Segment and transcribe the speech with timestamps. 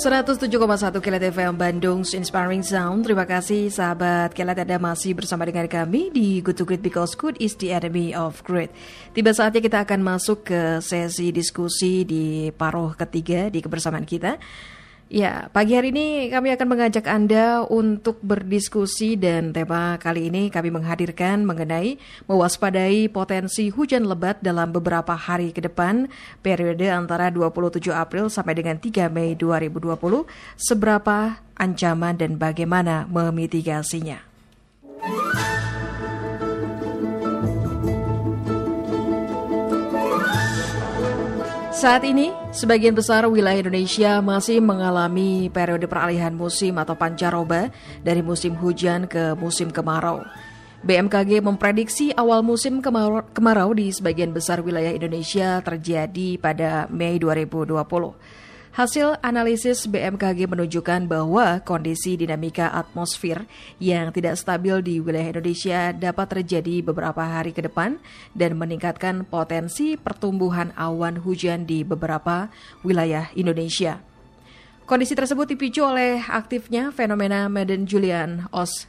[0.00, 3.04] 107,1 Kilat FM Bandung Inspiring Sound.
[3.04, 7.36] Terima kasih sahabat Kilat Anda masih bersama dengan kami di Good to Great because good
[7.36, 8.72] is the enemy of great.
[9.12, 14.40] Tiba saatnya kita akan masuk ke sesi diskusi di paruh ketiga di kebersamaan kita.
[15.10, 20.70] Ya, pagi hari ini kami akan mengajak Anda untuk berdiskusi dan tema kali ini kami
[20.70, 21.98] menghadirkan mengenai
[22.30, 26.06] mewaspadai potensi hujan lebat dalam beberapa hari ke depan
[26.46, 29.98] periode antara 27 April sampai dengan 3 Mei 2020
[30.54, 34.22] seberapa ancaman dan bagaimana memitigasinya.
[41.80, 47.72] Saat ini, sebagian besar wilayah Indonesia masih mengalami periode peralihan musim atau pancaroba
[48.04, 50.20] dari musim hujan ke musim kemarau.
[50.84, 57.72] BMKG memprediksi awal musim kemarau, di sebagian besar wilayah Indonesia terjadi pada Mei 2020.
[58.70, 63.42] Hasil analisis BMKG menunjukkan bahwa kondisi dinamika atmosfer
[63.82, 67.98] yang tidak stabil di wilayah Indonesia dapat terjadi beberapa hari ke depan
[68.30, 72.46] dan meningkatkan potensi pertumbuhan awan hujan di beberapa
[72.86, 73.98] wilayah Indonesia.
[74.86, 78.86] Kondisi tersebut dipicu oleh aktifnya fenomena Madden-Julian Os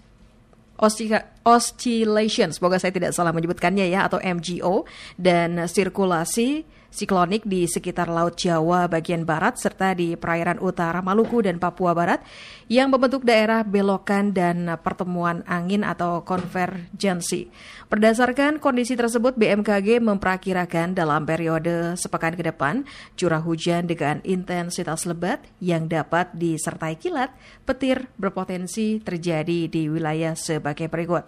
[1.46, 8.36] oscillation, semoga saya tidak salah menyebutkannya ya, atau MGO, dan sirkulasi siklonik di sekitar Laut
[8.36, 12.20] Jawa bagian barat serta di perairan utara Maluku dan Papua Barat
[12.68, 17.48] yang membentuk daerah belokan dan pertemuan angin atau konvergensi.
[17.88, 22.84] Berdasarkan kondisi tersebut, BMKG memperkirakan dalam periode sepekan ke depan
[23.16, 27.32] curah hujan dengan intensitas lebat yang dapat disertai kilat,
[27.64, 31.26] petir berpotensi terjadi di wilayah sebagai berikut.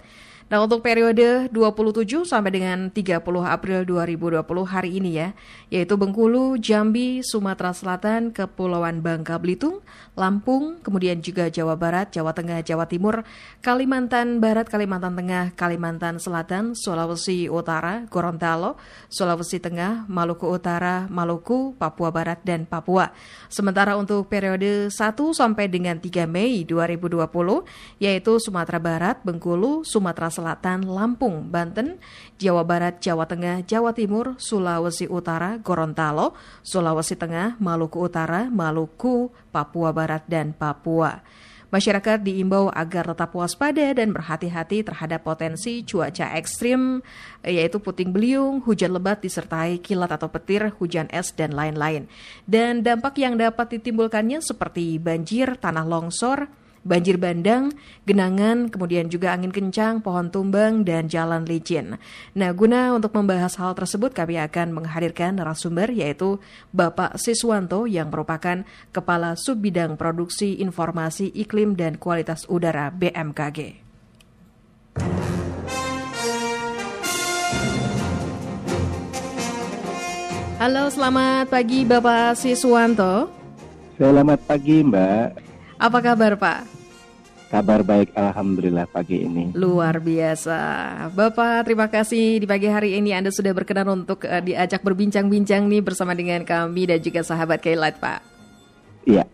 [0.52, 5.30] Nah, untuk periode 27 sampai dengan 30 April 2020 hari ini ya,
[5.72, 9.80] yaitu Bengkulu, Jambi, Sumatera Selatan, Kepulauan Bangka Belitung,
[10.19, 13.23] Lampung, kemudian juga Jawa Barat, Jawa Tengah, Jawa Timur,
[13.63, 18.75] Kalimantan Barat, Kalimantan Tengah, Kalimantan Selatan, Sulawesi Utara, Gorontalo,
[19.07, 23.16] Sulawesi Tengah, Maluku Utara, Maluku, Papua Barat dan Papua.
[23.47, 24.91] Sementara untuk periode 1
[25.31, 27.23] sampai dengan 3 Mei 2020
[28.03, 32.01] yaitu Sumatera Barat, Bengkulu, Sumatera Selatan, Lampung, Banten,
[32.41, 36.33] Jawa Barat, Jawa Tengah, Jawa Timur, Sulawesi Utara, Gorontalo,
[36.66, 41.21] Sulawesi Tengah, Maluku Utara, Maluku, Papua Barat, dan Papua.
[41.73, 47.01] Masyarakat diimbau agar tetap waspada dan berhati-hati terhadap potensi cuaca ekstrim,
[47.41, 52.05] yaitu puting beliung, hujan lebat disertai kilat atau petir, hujan es, dan lain-lain.
[52.45, 56.45] Dan dampak yang dapat ditimbulkannya seperti banjir, tanah longsor,
[56.83, 57.71] banjir bandang,
[58.03, 61.97] genangan, kemudian juga angin kencang, pohon tumbang, dan jalan licin.
[62.35, 66.38] Nah, guna untuk membahas hal tersebut, kami akan menghadirkan narasumber yaitu
[66.75, 73.79] Bapak Siswanto yang merupakan Kepala Subbidang Produksi Informasi Iklim dan Kualitas Udara BMKG.
[80.63, 83.27] Halo, selamat pagi Bapak Siswanto.
[84.00, 85.53] Selamat pagi Mbak.
[85.83, 86.59] Apa kabar Pak?
[87.51, 89.51] Kabar baik, Alhamdulillah pagi ini.
[89.51, 90.57] Luar biasa.
[91.11, 95.83] Bapak, terima kasih di pagi hari ini Anda sudah berkenan untuk uh, diajak berbincang-bincang nih
[95.83, 98.32] bersama dengan kami dan juga sahabat Kailat, Pak.
[99.03, 99.25] Iya.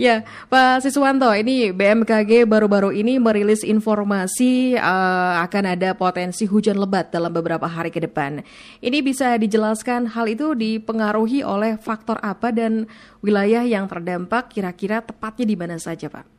[0.00, 7.12] Ya, Pak Siswanto, ini BMKG baru-baru ini merilis informasi uh, akan ada potensi hujan lebat
[7.12, 8.40] dalam beberapa hari ke depan.
[8.80, 12.88] Ini bisa dijelaskan hal itu dipengaruhi oleh faktor apa dan
[13.20, 16.38] wilayah yang terdampak kira-kira tepatnya di mana saja, Pak?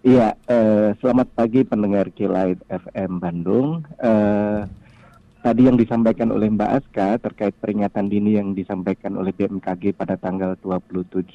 [0.00, 3.84] Iya, uh, selamat pagi pendengar Kilait FM Bandung.
[4.00, 4.49] Uh,
[5.50, 10.54] tadi yang disampaikan oleh Mbak Aska terkait peringatan dini yang disampaikan oleh BMKG pada tanggal
[10.62, 11.26] 27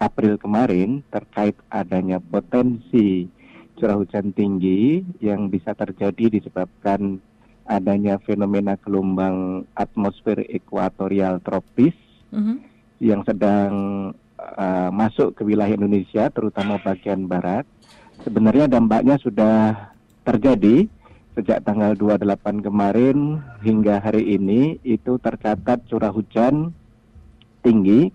[0.00, 3.28] April kemarin terkait adanya potensi
[3.76, 7.20] curah hujan tinggi yang bisa terjadi disebabkan
[7.68, 11.92] adanya fenomena gelombang atmosfer ekuatorial tropis
[12.32, 12.56] mm -hmm.
[13.04, 13.72] yang sedang
[14.40, 17.68] uh, masuk ke wilayah Indonesia, terutama bagian barat.
[18.24, 19.92] Sebenarnya dampaknya sudah
[20.24, 20.88] terjadi
[21.32, 26.76] sejak tanggal 28 kemarin hingga hari ini itu tercatat curah hujan
[27.64, 28.12] tinggi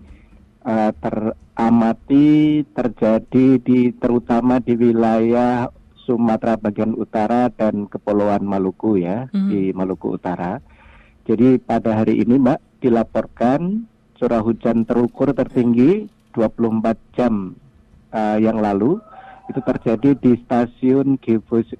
[0.62, 5.66] uh, teramati terjadi di terutama di wilayah
[6.06, 9.48] Sumatera bagian utara dan Kepulauan Maluku ya mm-hmm.
[9.52, 10.56] di Maluku Utara.
[11.28, 13.84] Jadi pada hari ini Mbak dilaporkan
[14.16, 17.52] curah hujan terukur tertinggi 24 jam
[18.16, 18.96] uh, yang lalu
[19.48, 21.16] itu terjadi di stasiun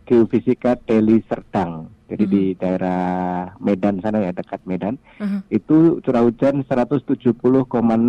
[0.09, 2.33] geofisika Deli Serdang jadi uh -huh.
[2.33, 2.61] di mm-hmm.
[2.65, 3.03] daerah
[3.61, 5.41] Medan sana ya dekat Medan uh -huh.
[5.53, 7.37] itu curah hujan 170,6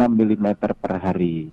[0.07, 1.51] mm per hari.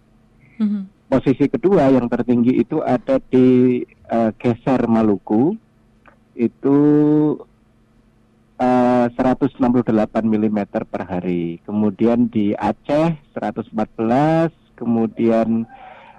[0.62, 0.82] Mm-hmm.
[1.06, 3.78] Posisi kedua yang tertinggi itu ada di
[4.10, 5.54] uh, Geser Maluku,
[6.34, 6.78] itu
[8.58, 9.86] uh, 168
[10.26, 11.62] mm per hari.
[11.62, 15.62] Kemudian di Aceh 114, kemudian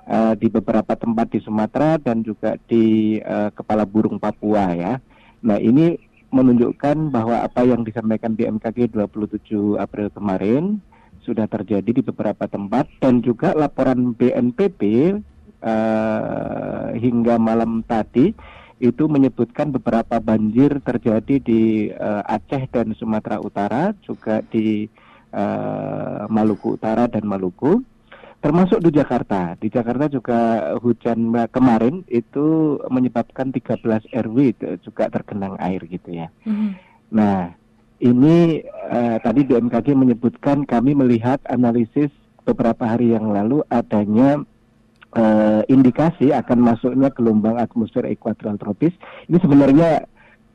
[0.07, 4.93] uh, di beberapa tempat di Sumatera dan juga di uh, Kepala Burung Papua ya.
[5.43, 5.99] Nah ini
[6.31, 10.83] menunjukkan bahwa apa yang disampaikan BMKG 27 April kemarin
[11.23, 14.81] sudah terjadi di beberapa tempat dan juga laporan BNPB
[15.63, 18.31] uh, hingga malam tadi
[18.77, 24.85] itu menyebutkan beberapa banjir terjadi di uh, Aceh dan Sumatera Utara juga di
[25.33, 27.81] uh, Maluku Utara dan Maluku
[28.47, 29.59] termasuk di Jakarta.
[29.59, 34.37] Di Jakarta juga hujan kemarin itu menyebabkan 13 RW
[34.79, 36.31] juga tergenang air gitu ya.
[36.47, 36.71] Mm-hmm.
[37.11, 37.51] Nah,
[37.99, 42.07] ini uh, tadi BMKG menyebutkan kami melihat analisis
[42.47, 44.39] beberapa hari yang lalu adanya
[45.11, 48.95] uh, indikasi akan masuknya gelombang atmosfer ekuatorial tropis.
[49.27, 50.07] Ini sebenarnya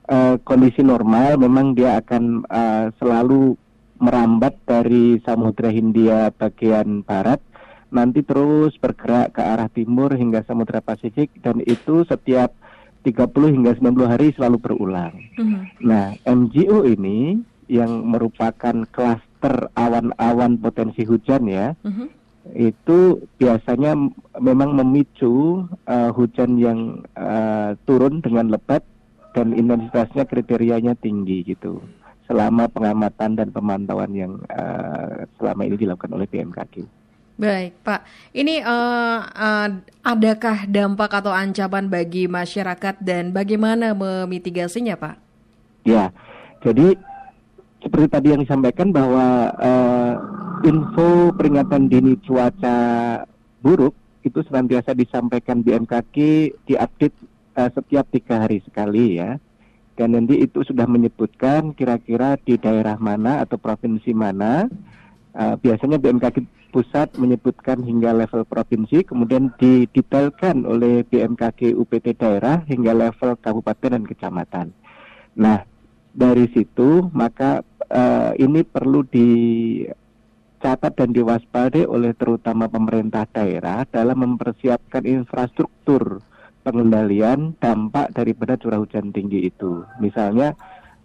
[0.09, 3.53] uh, kondisi normal, memang dia akan uh, selalu
[4.00, 7.52] merambat dari Samudra Hindia bagian barat
[7.93, 12.56] nanti terus bergerak ke arah timur hingga Samudra Pasifik dan itu setiap
[13.05, 15.15] 30 hingga 90 hari selalu berulang.
[15.37, 15.62] Mm-hmm.
[15.85, 22.09] Nah, MGO ini yang merupakan klaster awan-awan potensi hujan ya, mm-hmm.
[22.56, 23.99] itu biasanya
[24.39, 28.87] memang memicu uh, hujan yang uh, turun dengan lebat
[29.35, 31.83] dan intensitasnya kriterianya tinggi gitu.
[32.31, 37.02] Selama pengamatan dan pemantauan yang uh, selama ini dilakukan oleh BMKG.
[37.40, 38.05] Baik, Pak.
[38.37, 39.69] Ini uh, uh,
[40.05, 45.17] adakah dampak atau ancaman bagi masyarakat dan bagaimana memitigasinya, Pak?
[45.88, 46.12] Ya,
[46.61, 46.94] jadi
[47.82, 50.14] seperti tadi yang disampaikan bahwa uh,
[50.62, 52.79] info peringatan dini cuaca
[53.64, 56.17] buruk itu senantiasa disampaikan BMKG
[56.69, 57.17] diupdate
[57.58, 59.40] uh, setiap tiga hari sekali ya.
[59.96, 64.69] Dan nanti itu sudah menyebutkan kira-kira di daerah mana atau provinsi mana.
[65.32, 72.97] Uh, biasanya BMKG pusat menyebutkan hingga level provinsi, kemudian didetailkan oleh BMKG UPT daerah hingga
[72.97, 74.67] level kabupaten dan kecamatan.
[75.37, 75.69] Nah,
[76.17, 77.61] dari situ maka
[77.93, 86.25] uh, ini perlu dicatat dan diwaspadai oleh terutama pemerintah daerah dalam mempersiapkan infrastruktur
[86.65, 89.85] pengendalian dampak daripada curah hujan tinggi itu.
[89.99, 90.57] Misalnya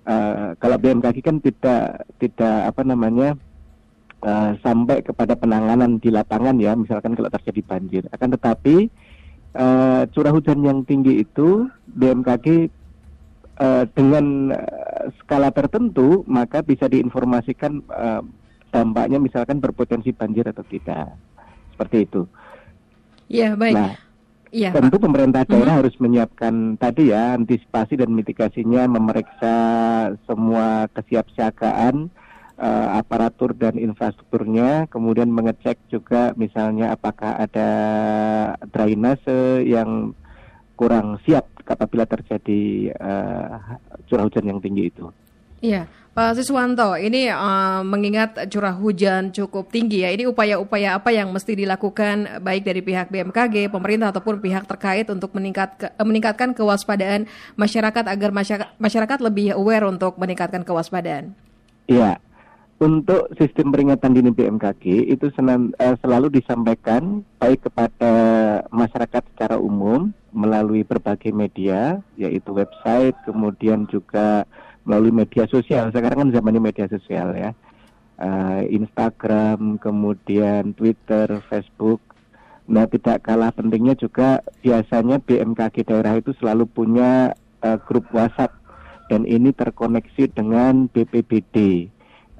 [0.05, 3.35] uh, kalau BMKG kan tidak tidak apa namanya
[4.23, 8.03] uh, sampai kepada penanganan di lapangan ya, misalkan kalau terjadi banjir.
[8.13, 8.89] Akan tetapi
[9.57, 12.69] uh, curah hujan yang tinggi itu BMKG
[13.59, 14.53] uh, dengan
[15.21, 18.21] skala tertentu maka bisa diinformasikan uh,
[18.69, 21.13] dampaknya misalkan berpotensi banjir atau tidak.
[21.73, 22.21] Seperti itu.
[23.27, 23.75] Ya, baik.
[23.75, 24.07] Nah,
[24.47, 25.81] Ya, tentu pemerintah daerah hmm.
[25.83, 29.55] harus menyiapkan tadi ya antisipasi dan mitigasinya memeriksa
[30.23, 32.07] semua kesiapsiagaan
[32.57, 37.69] uh, aparatur dan infrastrukturnya, kemudian mengecek juga misalnya apakah ada
[38.73, 40.11] drainase yang
[40.77, 45.09] kurang siap apabila terjadi uh, curah hujan yang tinggi itu.
[45.57, 51.33] Iya, Pak Siswanto, ini uh, mengingat curah hujan cukup tinggi ya, ini upaya-upaya apa yang
[51.33, 57.25] mesti dilakukan baik dari pihak BMKG, pemerintah ataupun pihak terkait untuk meningkat, ke, meningkatkan kewaspadaan
[57.57, 61.33] masyarakat agar masyarakat, masyarakat lebih aware untuk meningkatkan kewaspadaan?
[61.89, 62.21] Iya,
[62.77, 68.13] untuk sistem peringatan dini BMKG itu uh, selalu disampaikan baik kepada
[68.69, 74.45] masyarakat secara umum melalui berbagai media yaitu website kemudian juga
[74.85, 75.89] melalui media sosial.
[75.89, 77.51] Sekarang kan zamannya media sosial ya.
[78.17, 82.01] Uh, Instagram kemudian Twitter Facebook.
[82.69, 87.33] Nah tidak kalah pentingnya juga biasanya BMKG daerah itu selalu punya
[87.65, 88.53] uh, grup WhatsApp.
[89.09, 91.87] Dan ini terkoneksi dengan BPBD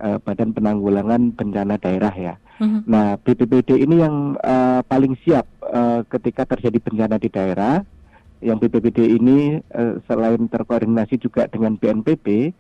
[0.02, 2.36] uh, Badan Penanggulangan Bencana Daerah ya.
[2.58, 2.82] Uh-huh.
[2.90, 7.86] Nah, BPBD ini yang uh, paling siap uh, ketika terjadi bencana di daerah.
[8.38, 12.54] Yang BPBD ini uh, selain terkoordinasi juga dengan BNPB,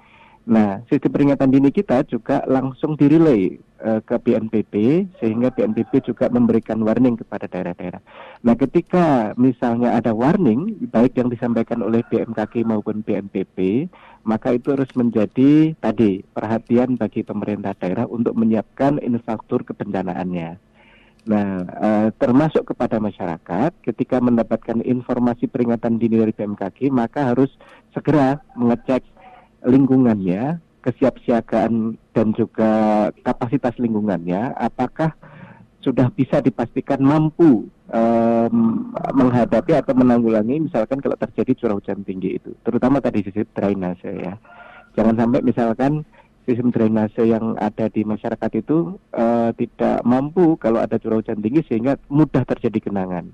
[0.47, 4.73] Nah, sistem peringatan dini kita juga langsung dirilai uh, ke BNPB
[5.19, 7.99] sehingga BNPB juga memberikan warning kepada daerah-daerah.
[8.47, 13.91] Nah, ketika misalnya ada warning baik yang disampaikan oleh BMKG maupun BNPB,
[14.23, 20.63] maka itu harus menjadi tadi perhatian bagi pemerintah daerah untuk menyiapkan infrastruktur kebencanaannya.
[21.27, 27.51] Nah, uh, termasuk kepada masyarakat, ketika mendapatkan informasi peringatan dini dari BMKG, maka harus
[27.91, 29.03] segera mengecek
[29.67, 32.71] lingkungannya, kesiapsiagaan dan juga
[33.21, 35.11] kapasitas lingkungannya, apakah
[35.83, 38.55] sudah bisa dipastikan mampu um,
[39.13, 44.35] menghadapi atau menanggulangi misalkan kalau terjadi curah hujan tinggi itu, terutama tadi sisi drainase ya.
[44.97, 46.01] Jangan sampai misalkan
[46.47, 51.61] sistem drainase yang ada di masyarakat itu uh, tidak mampu kalau ada curah hujan tinggi
[51.67, 53.29] sehingga mudah terjadi genangan.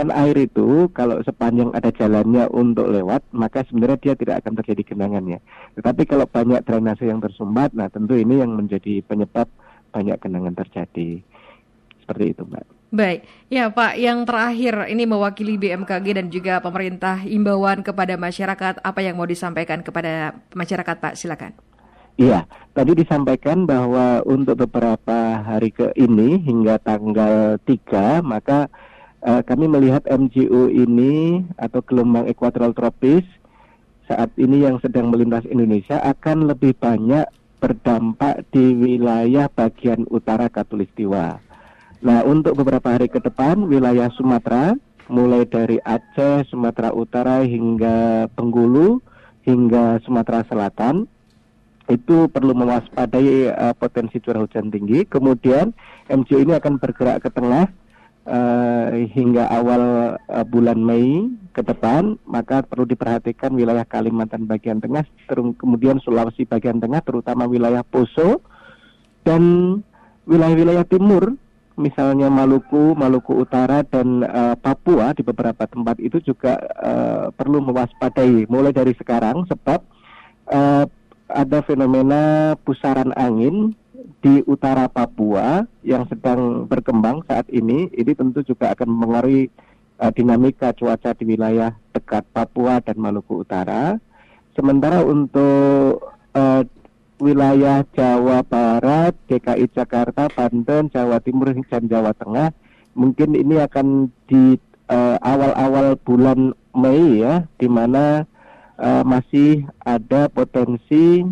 [0.00, 4.96] Kan air itu kalau sepanjang ada jalannya untuk lewat, maka sebenarnya dia tidak akan terjadi
[4.96, 5.44] genangannya.
[5.76, 9.44] Tetapi kalau banyak drainase yang tersumbat, nah tentu ini yang menjadi penyebab
[9.92, 11.20] banyak genangan terjadi.
[12.00, 12.64] Seperti itu, Mbak.
[12.96, 19.00] Baik, ya Pak, yang terakhir ini mewakili BMKG dan juga pemerintah imbauan kepada masyarakat, apa
[19.04, 21.12] yang mau disampaikan kepada masyarakat Pak?
[21.12, 21.52] Silakan.
[22.16, 28.72] Iya, tadi disampaikan bahwa untuk beberapa hari ke ini hingga tanggal 3, maka
[29.24, 33.24] uh, kami melihat MGU ini atau gelombang ekuatoral tropis
[34.10, 37.28] saat ini yang sedang melintas Indonesia akan lebih banyak
[37.60, 41.50] berdampak di wilayah bagian utara Katulistiwa
[42.00, 44.72] Nah, untuk beberapa hari ke depan wilayah Sumatera
[45.12, 49.04] mulai dari Aceh, Sumatera Utara hingga Bengkulu
[49.44, 51.04] hingga Sumatera Selatan
[51.92, 55.04] itu perlu mewaspadai uh, potensi curah hujan tinggi.
[55.04, 55.76] Kemudian
[56.08, 57.68] MCO ini akan bergerak ke tengah
[58.30, 65.02] uh, hingga awal uh, bulan Mei ke depan, maka perlu diperhatikan wilayah Kalimantan bagian tengah,
[65.58, 68.38] kemudian Sulawesi bagian tengah, terutama wilayah Poso
[69.26, 69.42] dan
[70.30, 71.34] wilayah-wilayah timur
[71.80, 78.44] misalnya Maluku, Maluku Utara dan uh, Papua di beberapa tempat itu juga uh, perlu mewaspadai.
[78.46, 79.80] Mulai dari sekarang sebab
[80.52, 80.84] uh,
[81.30, 83.72] ada fenomena pusaran angin
[84.20, 87.88] di utara Papua yang sedang berkembang saat ini.
[87.92, 89.48] Ini tentu juga akan mengaruhi
[90.00, 93.96] uh, dinamika cuaca di wilayah dekat Papua dan Maluku Utara.
[94.56, 96.62] Sementara untuk uh,
[97.20, 102.50] wilayah Jawa Barat, DKI Jakarta, Banten, Jawa Timur, dan Jawa Tengah.
[102.96, 104.58] Mungkin ini akan di
[104.90, 108.24] eh, awal-awal bulan Mei ya, di mana
[108.78, 111.26] uh, masih ada potensi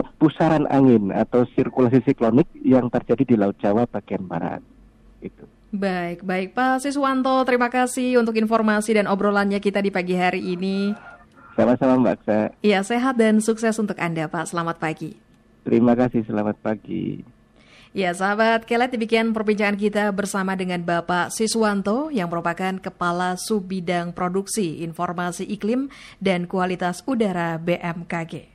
[0.00, 4.64] uh, pusaran angin atau sirkulasi siklonik yang terjadi di Laut Jawa bagian barat.
[5.20, 5.44] Itu.
[5.70, 10.90] Baik, baik Pak Siswanto, terima kasih untuk informasi dan obrolannya kita di pagi hari ini.
[11.54, 12.38] Sama-sama Mbak Aksa.
[12.58, 14.50] Iya, sehat dan sukses untuk Anda Pak.
[14.50, 15.14] Selamat pagi.
[15.62, 17.22] Terima kasih, selamat pagi.
[17.90, 24.86] Ya sahabat, kelet demikian perbincangan kita bersama dengan Bapak Siswanto yang merupakan Kepala Subbidang Produksi
[24.86, 25.90] Informasi Iklim
[26.22, 28.49] dan Kualitas Udara BMKG.